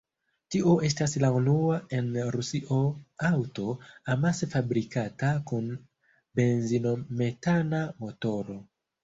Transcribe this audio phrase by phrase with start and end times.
[0.53, 2.77] Tio estas la unua en Rusio
[3.29, 3.67] aŭto,
[4.15, 5.69] amase fabrikata kun
[6.41, 8.59] benzino-metana motoro.